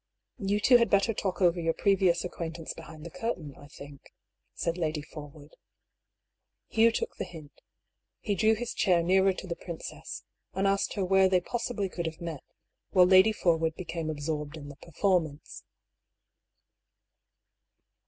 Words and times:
"You 0.39 0.59
two 0.59 0.77
had 0.77 0.89
better 0.89 1.13
talk 1.13 1.43
over 1.43 1.59
your 1.59 1.75
previous 1.75 2.25
ac 2.25 2.29
quaintance 2.29 2.73
behind 2.73 3.05
the 3.05 3.11
curtain, 3.11 3.53
I 3.55 3.67
think," 3.67 4.11
said 4.55 4.75
Lady 4.75 5.03
Forwood. 5.03 5.51
Hugh 6.69 6.91
took 6.91 7.17
the 7.17 7.23
hint. 7.23 7.61
He 8.19 8.33
drew 8.33 8.55
his 8.55 8.73
chair 8.73 9.03
nearer 9.03 9.31
to 9.33 9.45
the 9.45 9.55
princess, 9.55 10.23
and 10.55 10.65
asked 10.65 10.93
her 10.93 11.05
where 11.05 11.29
they 11.29 11.39
possibly 11.39 11.87
could 11.87 12.07
have 12.07 12.19
met, 12.19 12.41
while 12.89 13.05
Lady 13.05 13.31
Forwood 13.31 13.75
became 13.75 14.09
absorbed 14.09 14.57
in 14.57 14.69
the 14.69 14.75
performance. 14.77 15.65